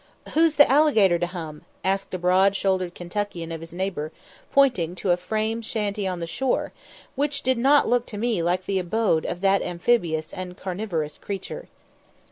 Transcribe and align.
"Who's 0.33 0.55
the 0.55 0.67
alligator 0.67 1.19
to 1.19 1.27
hum?" 1.27 1.61
asked 1.83 2.11
a 2.11 2.17
broad 2.17 2.55
shouldered 2.55 2.95
Kentuckian 2.95 3.51
of 3.51 3.61
his 3.61 3.71
neighbour, 3.71 4.11
pointing 4.51 4.95
to 4.95 5.11
a 5.11 5.15
frame 5.15 5.61
shanty 5.61 6.07
on 6.07 6.19
the 6.19 6.25
shore, 6.25 6.73
which 7.13 7.43
did 7.43 7.59
not 7.59 7.87
look 7.87 8.07
to 8.07 8.17
me 8.17 8.41
like 8.41 8.65
the 8.65 8.79
abode 8.79 9.25
of 9.27 9.41
that 9.41 9.61
amphibious 9.61 10.33
and 10.33 10.57
carnivorous 10.57 11.19
creature. 11.19 11.67